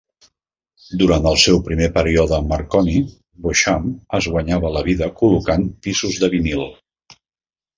Durant 1.01 1.27
el 1.31 1.35
seu 1.41 1.59
primer 1.67 1.89
període 1.97 2.35
amb 2.37 2.49
Marconi, 2.53 2.97
Beauchamp 3.45 3.87
es 4.21 4.31
guanyava 4.37 4.73
la 4.79 4.83
vida 4.89 5.11
col·locant 5.21 5.69
pisos 5.89 6.19
de 6.25 6.33
vinil. 6.37 6.67